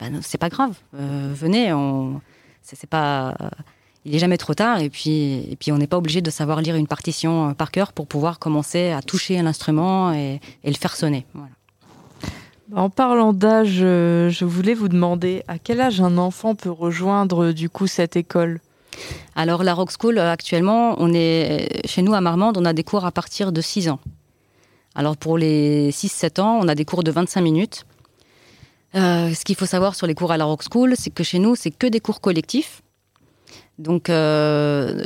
[0.00, 0.74] Ben, c'est pas grave.
[0.94, 2.20] Euh, venez, on...
[2.62, 3.34] c'est pas
[4.04, 4.80] il n'est jamais trop tard.
[4.80, 7.70] Et puis, et puis on n'est pas obligé de savoir lire une partition euh, par
[7.70, 11.26] cœur pour pouvoir commencer à toucher l'instrument et, et, le faire sonner.
[11.34, 11.50] Voilà.
[12.74, 17.46] En parlant d'âge, euh, je voulais vous demander à quel âge un enfant peut rejoindre
[17.46, 18.60] euh, du coup cette école?
[19.34, 22.84] Alors la Rock School, euh, actuellement, on est chez nous à Marmande, on a des
[22.84, 24.00] cours à partir de 6 ans.
[24.94, 27.86] Alors pour les 6-7 ans, on a des cours de 25 minutes.
[28.94, 31.38] Euh, ce qu'il faut savoir sur les cours à la Rock School, c'est que chez
[31.38, 32.82] nous, c'est que des cours collectifs.
[33.78, 35.04] Donc, euh,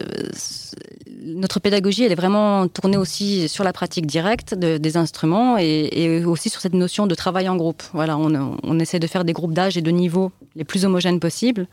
[1.25, 6.25] notre pédagogie, elle est vraiment tournée aussi sur la pratique directe de- des instruments et,
[6.25, 7.83] aussi sur cette notion de travail en groupe.
[7.92, 11.66] Voilà, on, essaie de faire des groupes d'âge et de niveau les plus homogènes possibles.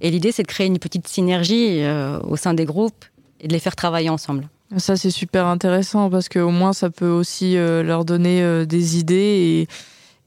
[0.00, 3.04] Et l'idée, c'est de créer une petite synergie euh, au sein des groupes
[3.40, 4.48] et de les faire travailler ensemble.
[4.76, 9.66] Ça, c'est super intéressant parce qu'au moins, ça peut aussi leur donner des idées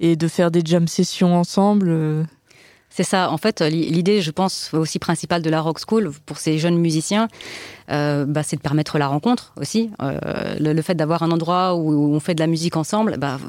[0.02, 1.88] et de faire des jam sessions ensemble.
[1.90, 2.24] euh.
[2.94, 3.32] C'est ça.
[3.32, 6.78] En fait, l'i- l'idée, je pense, aussi principale de la Rock School pour ces jeunes
[6.78, 7.30] musiciens,
[7.90, 9.92] euh, bah, c'est de permettre la rencontre aussi.
[10.02, 13.40] Euh, le, le fait d'avoir un endroit où on fait de la musique ensemble, bah,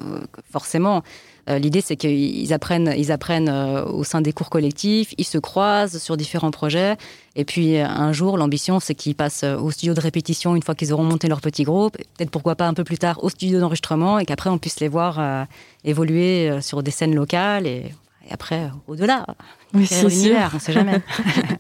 [0.53, 1.03] forcément,
[1.49, 5.99] l'idée, c'est qu'ils apprennent, ils apprennent euh, au sein des cours collectifs, ils se croisent
[5.99, 6.97] sur différents projets.
[7.35, 10.63] Et puis, euh, un jour, l'ambition, c'est qu'ils passent euh, au studio de répétition une
[10.63, 11.99] fois qu'ils auront monté leur petit groupe.
[11.99, 14.81] et Peut-être, pourquoi pas, un peu plus tard, au studio d'enregistrement et qu'après, on puisse
[14.81, 15.45] les voir euh,
[15.85, 17.93] évoluer euh, sur des scènes locales et,
[18.29, 19.27] et après, euh, au-delà.
[19.75, 20.11] Oui, c'est sûr.
[20.11, 21.01] univers, on sait jamais.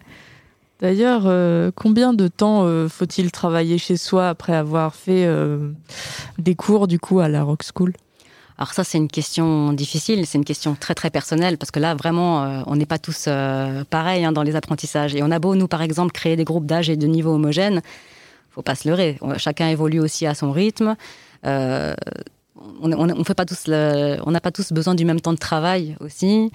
[0.83, 5.71] D'ailleurs, euh, combien de temps euh, faut-il travailler chez soi après avoir fait euh,
[6.38, 7.92] des cours du coup à la Rock School?
[8.58, 11.94] Alors ça, c'est une question difficile, c'est une question très très personnelle, parce que là,
[11.94, 15.14] vraiment, euh, on n'est pas tous euh, pareils hein, dans les apprentissages.
[15.14, 17.80] Et on a beau, nous, par exemple, créer des groupes d'âge et de niveau homogènes,
[18.50, 19.18] faut pas se leurrer.
[19.38, 20.94] Chacun évolue aussi à son rythme.
[21.46, 21.94] Euh,
[22.82, 25.96] on fait pas tous le- on n'a pas tous besoin du même temps de travail
[26.00, 26.50] aussi.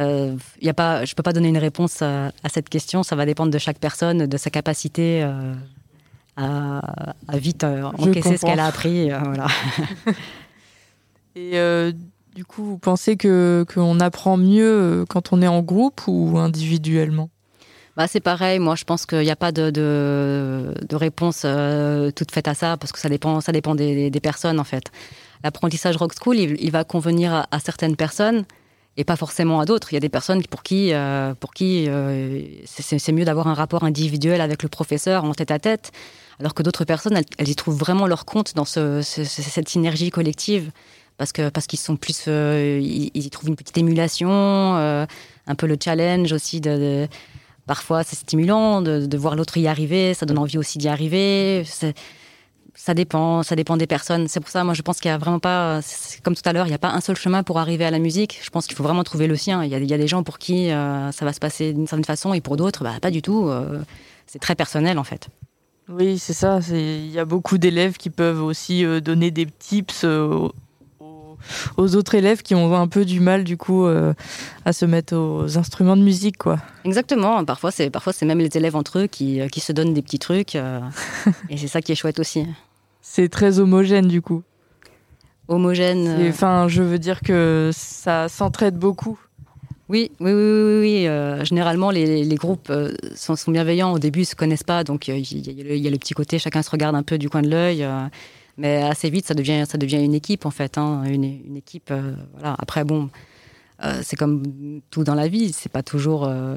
[0.00, 3.02] Euh, y a pas, je peux pas donner une réponse à, à cette question.
[3.02, 5.52] Ça va dépendre de chaque personne, de sa capacité euh,
[6.38, 6.80] à,
[7.28, 9.10] à vite encaisser ce qu'elle a appris.
[9.10, 9.46] voilà.
[11.34, 11.92] Et euh,
[12.34, 16.38] du coup, vous pensez que qu'on apprend mieux euh, quand on est en groupe ou
[16.38, 17.30] individuellement?
[17.96, 22.30] Bah, c'est pareil, moi je pense qu'il n'y a pas de, de, réponse euh, toute
[22.30, 24.84] faite à ça, parce que ça dépend, ça dépend des, des personnes en fait.
[25.44, 28.44] L'apprentissage Rock School, il, va convenir à, certaines personnes
[28.96, 29.92] et pas forcément à d'autres.
[29.92, 30.92] Il y a des personnes pour qui,
[31.40, 31.88] pour qui
[32.64, 35.90] c'est mieux d'avoir un rapport individuel avec le professeur en tête à tête,
[36.38, 40.70] alors que d'autres personnes, elles, y trouvent vraiment leur compte dans ce- cette synergie collective.
[41.22, 45.06] Parce que parce qu'ils sont plus, euh, ils, trouvent une petite émulation, euh,
[45.46, 46.60] un peu le challenge aussi
[47.64, 51.64] Parfois, c'est stimulant de, de voir l'autre y arriver, ça donne envie aussi d'y arriver.
[52.74, 54.26] Ça dépend, ça dépend des personnes.
[54.26, 55.78] C'est pour ça, moi, je pense qu'il n'y a vraiment pas,
[56.24, 58.00] comme tout à l'heure, il n'y a pas un seul chemin pour arriver à la
[58.00, 58.40] musique.
[58.42, 59.62] Je pense qu'il faut vraiment trouver le sien.
[59.62, 62.34] Il y a, des gens pour qui euh, ça va se passer d'une certaine façon
[62.34, 63.48] et pour d'autres, bah, pas du tout.
[64.26, 65.28] C'est très personnel, en fait.
[65.88, 66.58] Oui, c'est ça.
[66.68, 70.04] Il y a beaucoup d'élèves qui peuvent aussi donner des tips
[71.76, 74.14] aux, autres élèves qui ont un peu du mal du coup euh,
[74.64, 76.58] à se mettre aux instruments de musique, quoi.
[76.84, 77.44] Exactement.
[77.44, 80.02] Parfois, c'est parfois c'est même les élèves entre eux qui, euh, qui se donnent des
[80.02, 80.56] petits trucs.
[80.56, 80.80] euh,
[81.50, 82.46] et c'est ça qui est chouette aussi.
[83.00, 84.42] C'est très homogène du coup.
[85.48, 86.28] Homogène.
[86.28, 89.18] Enfin, je veux dire que ça s'entraide beaucoup.
[89.92, 90.80] Oui, oui, oui, oui.
[90.80, 93.92] oui, euh, généralement, les, les groupes euh, sont, sont bienveillants.
[93.92, 96.38] Au début, ils se connaissent pas, donc euh, il y, y a le petit côté,
[96.38, 97.86] chacun se regarde un peu du coin de l'œil.
[98.58, 100.78] Mais assez vite, ça devient, ça devient une équipe, en fait.
[100.78, 102.54] hein, une, une équipe, euh, voilà.
[102.58, 103.10] Après, bon,
[103.84, 105.52] euh, c'est comme tout dans la vie.
[105.52, 106.56] C'est pas toujours euh,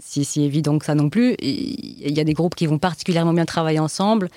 [0.00, 1.36] si, si évident que ça non plus.
[1.40, 4.28] Il y a des groupes qui vont particulièrement bien travailler ensemble,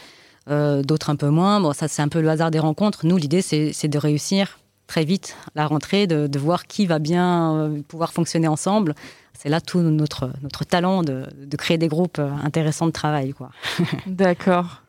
[0.50, 1.60] euh, d'autres un peu moins.
[1.60, 3.06] Bon, ça, c'est un peu le hasard des rencontres.
[3.06, 8.12] Nous, l'idée, c'est de réussir très vite la rentrée, de, voir qui va bien pouvoir
[8.12, 8.96] fonctionner ensemble.
[9.38, 13.34] C'est là tout notre, notre talent de, de créer des groupes intéressants de travail.
[14.08, 14.82] D'accord.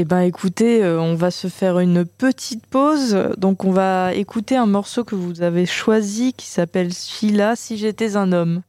[0.00, 3.18] Eh ben, écoutez, euh, on va se faire une petite pause.
[3.36, 8.14] Donc, on va écouter un morceau que vous avez choisi qui s'appelle Sheila, si j'étais
[8.14, 8.62] un homme.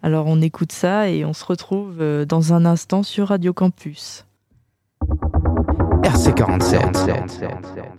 [0.00, 4.26] Alors, on écoute ça et on se retrouve euh, dans un instant sur Radio Campus.
[6.04, 7.98] RC47.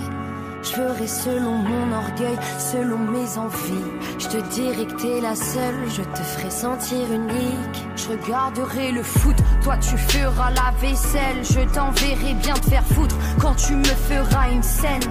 [0.71, 3.91] Je ferai selon mon orgueil, selon mes envies.
[4.17, 7.85] Je te dirai que t'es la seule, je te ferai sentir unique.
[7.97, 11.43] Je regarderai le foot, toi tu feras la vaisselle.
[11.43, 15.01] Je t'enverrai bien te faire foutre quand tu me feras une scène.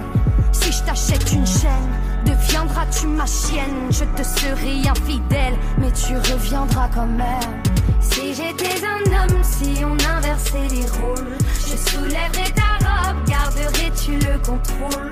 [0.51, 1.91] Si je t'achète une chaîne,
[2.25, 7.61] deviendras-tu ma chienne Je te serai infidèle, mais tu reviendras quand même.
[7.99, 14.39] Si j'étais un homme, si on inversait les rôles, je soulèverais ta robe, garderais-tu le
[14.39, 15.11] contrôle?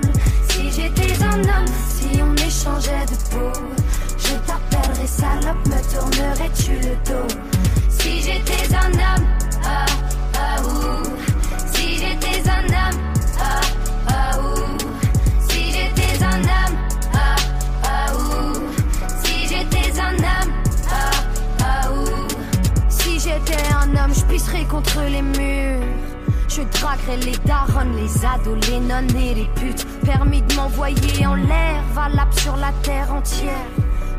[0.59, 3.59] Si j'étais un homme, si on échangeait de peau,
[4.17, 7.33] je t'appellerais salope, me tournerais-tu le dos?
[7.87, 9.25] Si j'étais un homme,
[9.63, 9.85] ah,
[10.35, 11.03] ah, ouh.
[11.73, 12.99] Si j'étais un homme,
[13.39, 13.61] ah,
[14.07, 14.77] ah, ouh.
[15.49, 16.77] Si j'étais un homme,
[17.13, 17.35] ah,
[17.83, 18.59] ah, ouh.
[19.23, 20.53] Si j'étais un homme,
[20.91, 21.11] ah,
[21.61, 22.27] ah, ouh.
[22.89, 25.85] Si j'étais un homme, je pisserais contre les murs.
[26.49, 29.87] Je draguerais les darons, les ados, les nonnes et les putes.
[30.09, 33.67] Permis de m'envoyer en l'air, valable sur la terre entière.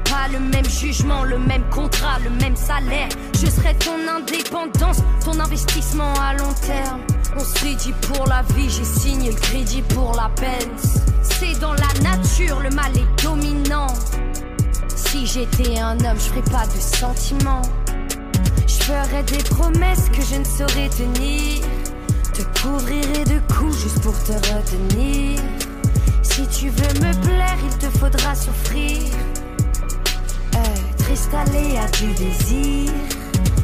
[0.05, 3.09] Pas le même jugement, le même contrat, le même salaire.
[3.35, 7.00] Je serai ton indépendance, ton investissement à long terme.
[7.37, 10.70] On s'est dit pour la vie, j'ai signé le crédit pour la peine.
[11.22, 13.88] C'est dans la nature, le mal est dominant.
[14.94, 17.62] Si j'étais un homme, je ferais pas de sentiments.
[18.64, 21.64] Je ferais des promesses que je ne saurais tenir.
[22.33, 25.40] Te couvrirai de coups juste pour te retenir.
[26.31, 28.99] Si tu veux me plaire, il te faudra souffrir.
[30.53, 32.90] Être installé à du désir.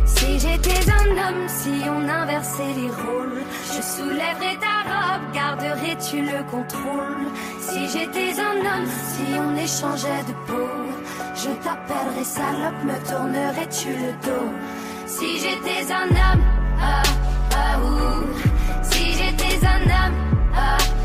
[0.04, 6.42] Si j'étais un homme, si on inversait les rôles, je soulèverais ta robe, garderais-tu le
[6.50, 7.26] contrôle
[7.60, 10.68] Si j'étais un homme, si on échangeait de peau,
[11.34, 14.50] je t'appellerais salope, me tournerais-tu le dos
[15.06, 16.44] Si j'étais un homme,
[16.80, 17.02] ah,
[17.52, 18.82] ah, ouh.
[18.82, 20.14] Si j'étais un homme,
[20.54, 20.95] ah, ah,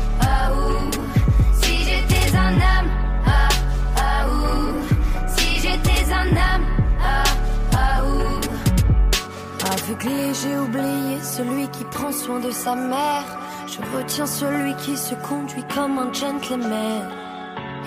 [10.00, 13.24] J'ai oublié celui qui prend soin de sa mère.
[13.66, 17.02] Je retiens celui qui se conduit comme un gentleman.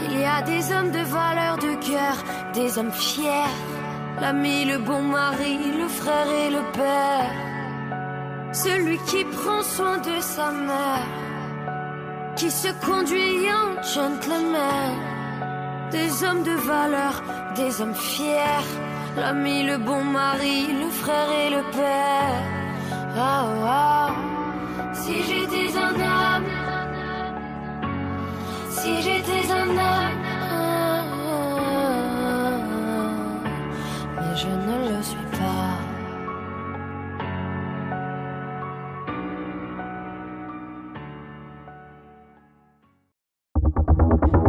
[0.04, 2.16] Il y a des hommes de valeur de cœur,
[2.54, 3.52] des hommes fiers.
[4.22, 7.32] L'ami, le bon mari, le frère et le père.
[8.54, 11.08] Celui qui prend soin de sa mère,
[12.36, 14.94] qui se conduit en gentleman.
[15.92, 17.24] Des hommes de valeur,
[17.56, 18.95] des hommes fiers.
[19.18, 22.44] L'ami, le bon mari, le frère et le père.
[23.18, 24.12] Ah, ah.
[24.94, 26.46] Si j'étais un homme,
[28.70, 30.24] si j'étais un homme,
[34.18, 35.78] mais je ne le suis pas.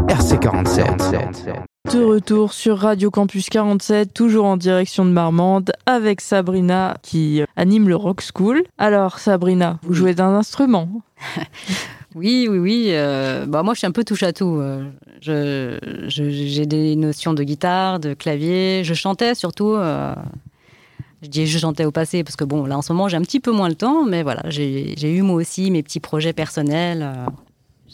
[0.08, 1.75] RC47.
[1.92, 7.88] De retour sur Radio Campus 47, toujours en direction de Marmande, avec Sabrina qui anime
[7.88, 8.64] le Rock School.
[8.76, 10.88] Alors Sabrina, vous jouez d'un instrument
[12.14, 12.86] Oui, oui, oui.
[12.90, 14.56] euh, bah, moi, je suis un peu touche à tout.
[14.56, 14.84] Euh,
[15.20, 18.82] je- je- J'ai des notions de guitare, de clavier.
[18.84, 19.74] Je chantais surtout.
[19.74, 20.14] euh,
[21.22, 23.22] je dis je chantais au passé parce que bon, là en ce moment, j'ai un
[23.22, 26.32] petit peu moins le temps, mais voilà, j'ai j'ai eu moi aussi mes petits projets
[26.32, 27.02] personnels.
[27.02, 27.26] euh,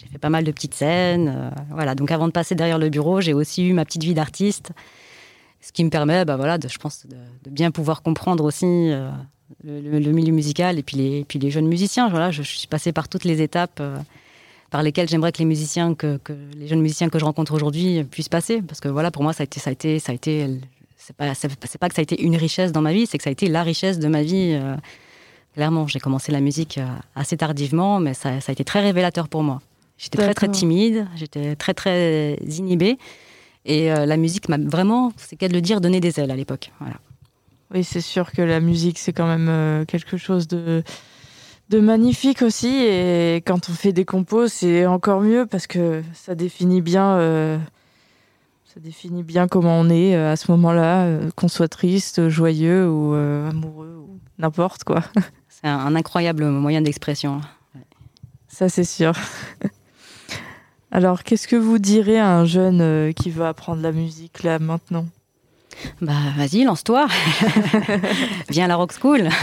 [0.03, 1.33] j'ai fait pas mal de petites scènes.
[1.35, 4.15] euh, voilà, donc avant de passer derrière le bureau, j'ai aussi eu ma petite vie
[4.15, 4.73] d'artiste,
[5.61, 8.67] ce qui me permet, bah voilà, de, je pense, de, bien pouvoir comprendre aussi.
[8.67, 9.11] euh,
[9.65, 12.09] le, milieu musical et puis les, jeunes musiciens.
[12.09, 13.97] Voilà, je, suis passée par toutes les étapes euh,
[14.71, 16.19] par lesquelles j'aimerais que les musiciens, que,
[16.57, 18.63] les jeunes musiciens que je rencontre aujourd'hui puissent passer.
[18.63, 20.61] Parce que voilà, pour moi, ça a été, ça a été, ça a été,
[20.97, 21.27] c'est pas,
[21.81, 23.49] pas que ça a été une richesse dans ma vie, c'est que ça a été
[23.49, 24.59] la richesse de ma vie.
[25.55, 26.81] clairement, j'ai commencé la musique
[27.15, 29.61] assez tardivement, mais ça a été très révélateur pour moi.
[30.03, 32.99] J'étais très très timide, j'étais très très inhibée.
[33.65, 36.73] Et euh, la musique m'a vraiment, c'est qu'à le dire, donné des ailes à l'époque.
[36.81, 36.97] Voilà.
[37.73, 40.83] Oui, c'est sûr que la musique, c'est quand même euh, quelque chose de,
[41.69, 42.67] de magnifique aussi.
[42.67, 47.57] Et quand on fait des compos, c'est encore mieux parce que ça définit bien, euh,
[48.75, 54.05] ça définit bien comment on est à ce moment-là, qu'on soit triste, joyeux ou amoureux
[54.05, 55.05] ou n'importe quoi.
[55.49, 57.41] C'est un, un incroyable moyen d'expression.
[58.49, 59.13] Ça, c'est sûr.
[60.93, 64.59] Alors, qu'est-ce que vous direz à un jeune euh, qui veut apprendre la musique là
[64.59, 65.07] maintenant?
[66.01, 67.09] Bah, vas-y, lance-toi.
[68.51, 69.29] Viens à la Rock School.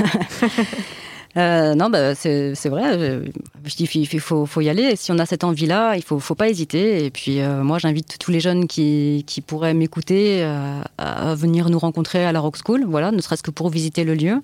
[1.37, 3.21] Euh, non, bah, c'est vrai.
[3.63, 4.95] Je dis, il faut, faut, y aller.
[4.95, 7.05] Si on a cette envie-là, il faut, faut pas hésiter.
[7.05, 11.69] Et puis, euh, moi, j'invite tous les jeunes qui, qui pourraient m'écouter euh, à venir
[11.69, 12.83] nous rencontrer à la Rock School.
[12.87, 14.41] Voilà, ne serait-ce que pour visiter le lieu.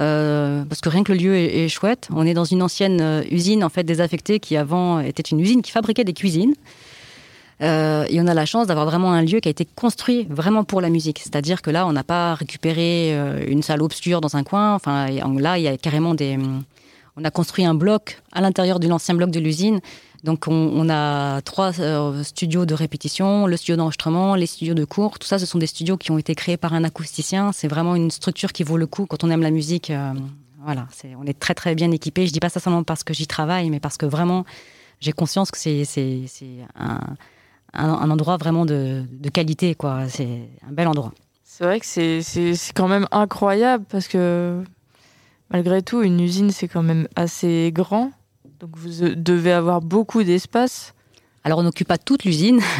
[0.00, 2.08] Euh, parce que rien que le lieu est, chouette.
[2.14, 5.62] On est dans une ancienne euh, usine en fait désaffectée qui avant était une usine
[5.62, 6.54] qui fabriquait des cuisines.
[7.62, 10.64] Euh, et on a la chance d'avoir vraiment un lieu qui a été construit vraiment
[10.64, 11.18] pour la musique.
[11.18, 13.14] C'est-à-dire que là, on n'a pas récupéré
[13.46, 14.74] une salle obscure dans un coin.
[14.74, 16.38] Enfin, là, il y a carrément des.
[17.16, 19.80] On a construit un bloc à l'intérieur de l'ancien bloc de l'usine
[20.24, 25.18] donc on, a trois euh, studios de répétition, le studio d'enregistrement, les studios de cours.
[25.18, 27.52] Tout ça, ce sont des studios qui ont été créés par un acousticien.
[27.52, 29.90] C'est vraiment une structure qui vaut le coup quand on aime la musique.
[29.90, 30.12] Euh,
[30.62, 30.86] voilà,
[31.18, 32.26] on est très très bien équipé.
[32.26, 34.44] Je dis pas ça seulement parce que j'y travaille, mais parce que vraiment
[35.00, 35.86] j'ai conscience que c'est
[36.74, 39.74] un, endroit vraiment de, qualité.
[40.08, 41.12] C'est un bel endroit.
[41.44, 44.62] C'est vrai que c'est quand même incroyable parce que
[45.50, 48.12] malgré tout, une usine, c'est quand même assez grand.
[48.60, 50.94] Donc vous euh, devez avoir beaucoup d'espace.
[51.42, 52.60] Alors on n'occupe pas toute l'usine.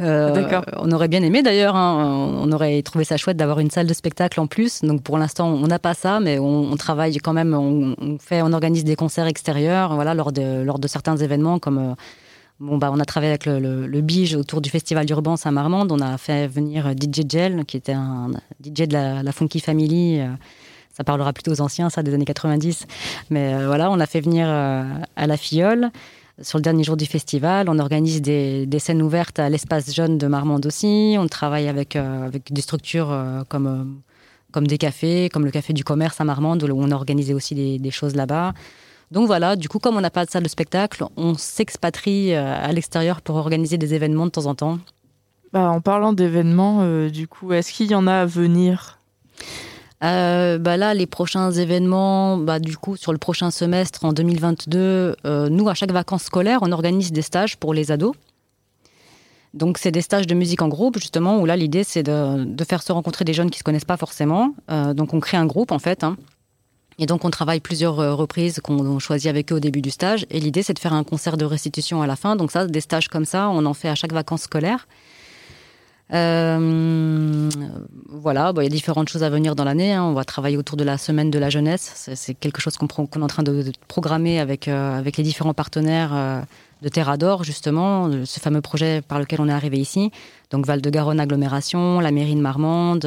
[0.00, 0.64] Euh, D'accord.
[0.76, 1.74] On aurait bien aimé d'ailleurs.
[1.74, 2.30] Hein.
[2.40, 4.82] On aurait trouvé ça chouette d'avoir une salle de spectacle en plus.
[4.82, 7.54] Donc pour l'instant on n'a pas ça, mais on, travaille quand même.
[7.54, 11.78] On, fait, on organise des concerts extérieurs, voilà, lors de lors de certains événements comme.
[11.78, 11.94] Euh,
[12.60, 13.58] bon, bah, on a travaillé avec le,
[13.88, 15.90] le, Bige autour du Festival d'Urban Saint-Marmande.
[15.90, 18.30] On a fait venir DJ Gel, qui était un
[18.64, 20.20] DJ de la, la Funky Family,
[20.96, 22.86] ça parlera plutôt aux anciens, ça, des années 90.
[23.30, 24.84] Mais euh, voilà, on a fait venir euh,
[25.16, 25.90] à la Fiole
[26.40, 27.68] sur le dernier jour du festival.
[27.68, 31.16] On organise des, scènes ouvertes à l'espace jeune de Marmande aussi.
[31.18, 33.16] On travaille avec, euh, avec des structures
[33.48, 34.02] comme,
[34.52, 37.54] comme des cafés, comme le Café du Commerce à Marmande, où on a organisé aussi
[37.54, 38.52] des, des choses là-bas.
[39.10, 42.72] Donc voilà, du coup, comme on n'a pas de salle de spectacle, on s'expatrie à
[42.72, 44.78] l'extérieur pour organiser des événements de temps en temps.
[45.52, 48.98] Bah, en parlant d'événements, du coup, est-ce qu'il y en a à venir?
[50.04, 55.16] Euh, bah là, les prochains événements, bah, du coup, sur le prochain semestre en 2022,
[55.24, 58.14] euh, nous, à chaque vacances scolaires, on organise des stages pour les ados.
[59.54, 62.82] Donc, c'est des stages de musique en groupe, justement, où là, l'idée, c'est de, faire
[62.82, 64.54] se rencontrer des jeunes qui ne se connaissent pas forcément.
[64.70, 66.04] Euh, donc, on crée un groupe, en fait.
[66.04, 66.16] Hein.
[66.98, 70.26] Et donc, on travaille plusieurs reprises qu'on choisit avec eux au début du stage.
[70.30, 72.36] Et l'idée, c'est de faire un concert de restitution à la fin.
[72.36, 74.86] Donc, ça, des stages comme ça, on en fait à chaque vacances scolaires.
[76.12, 77.48] Euh,
[78.08, 79.92] voilà, il y a différentes choses à venir dans l'année.
[79.92, 80.04] Hein.
[80.04, 82.10] On va travailler autour de la semaine de la jeunesse.
[82.14, 86.10] C'est quelque chose qu'on est en train de, programmer avec, euh, avec les différents partenaires
[86.14, 86.40] euh,
[86.82, 90.10] de Terra d'Or, justement, ce fameux projet par lequel on est arrivé ici.
[90.50, 93.06] Donc Val-de-Garonne Agglomération, la mairie de Marmande,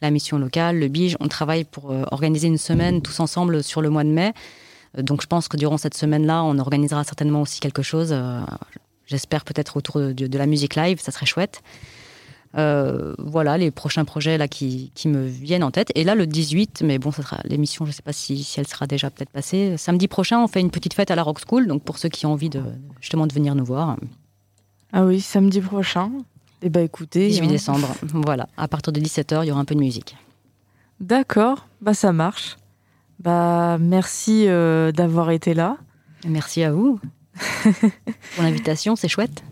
[0.00, 1.16] la mission locale, le BIGE.
[1.20, 4.32] On travaille pour organiser une semaine tous ensemble sur le mois de mai.
[4.96, 8.14] Donc je pense que durant cette semaine-là, on organisera certainement aussi quelque chose.
[9.06, 11.62] J'espère peut-être autour de, de, la musique live, ça serait chouette.
[12.56, 15.90] Euh, voilà les prochains projets là qui, me viennent en tête.
[15.94, 18.66] Et là, le 18, mais bon, ça sera l'émission, je ne sais pas si, elle
[18.66, 19.76] sera déjà peut-être passée.
[19.76, 22.26] Samedi prochain, on fait une petite fête à la Rock School, donc pour ceux qui
[22.26, 22.62] ont envie de
[23.00, 23.96] justement de venir nous voir.
[24.92, 26.10] Ah oui, samedi prochain.
[26.62, 27.28] Eh bien, écoutez.
[27.28, 27.48] 18 hein.
[27.48, 28.48] décembre, voilà.
[28.56, 30.16] À partir de 17h, il y aura un peu de musique.
[31.00, 32.56] D'accord, bah ça marche.
[33.18, 35.76] Bah merci euh, d'avoir été là.
[36.26, 37.00] Merci à vous
[38.34, 39.42] pour l'invitation, c'est chouette.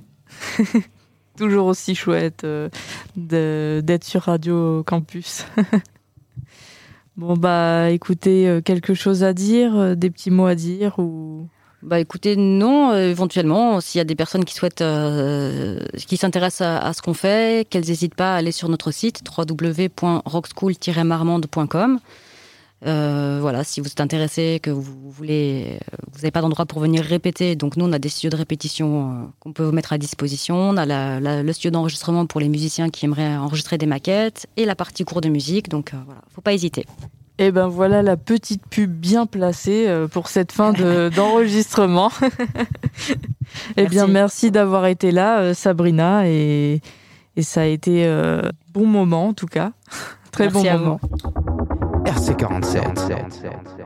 [1.36, 2.68] toujours aussi chouette euh,
[3.16, 5.44] d'être sur Radio Campus.
[7.16, 11.48] bon, bah écoutez, euh, quelque chose à dire, euh, des petits mots à dire ou...
[11.82, 14.84] Bah écoutez, non, éventuellement, s'il y a des personnes qui souhaitent,
[16.06, 19.20] qui s'intéressent à, à, ce qu'on fait, qu'elles n'hésitent pas à aller sur notre site
[19.36, 21.98] www.rockschool-marmande.com.
[22.84, 25.78] Euh, voilà, si vous êtes intéressé, que vous voulez,
[26.12, 29.10] vous n'avez pas d'endroit pour venir répéter, donc nous on a des studios de répétition
[29.10, 30.56] euh, qu'on peut vous mettre à disposition.
[30.56, 34.74] On a le studio d'enregistrement pour les musiciens qui aimeraient enregistrer des maquettes et la
[34.74, 36.86] partie cours de musique, donc euh, voilà, faut pas hésiter.
[37.38, 40.72] Et eh ben voilà la petite pub bien placée pour cette fin
[41.16, 42.10] d'enregistrement.
[43.76, 46.80] eh bien merci d'avoir été là, Sabrina, et,
[47.40, 48.06] ça a été
[48.72, 49.72] bon moment en tout cas,
[50.32, 51.00] très bon moment.
[52.04, 53.81] RC47.